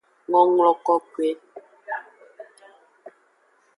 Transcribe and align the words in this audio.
Ngonglo 0.27 0.71
kokoe. 0.85 1.29